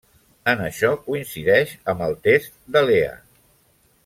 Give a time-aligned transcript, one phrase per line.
[0.53, 3.17] En això coincideix amb el test de Lea.